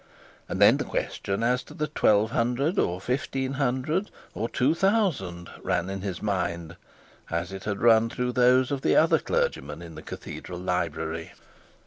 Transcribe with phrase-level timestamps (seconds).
[0.49, 5.51] And then the question as to the twelve hundred, or fifteen hundred, or two thousand,
[5.61, 6.75] ran in his mind,
[7.29, 11.33] as it had run through those of the other clergymen in the cathedral library.